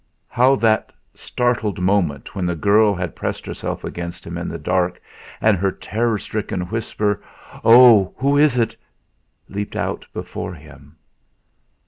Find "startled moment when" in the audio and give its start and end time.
1.13-2.47